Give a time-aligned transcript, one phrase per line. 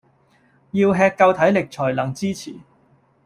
[0.71, 2.55] 要吃夠體力才能支持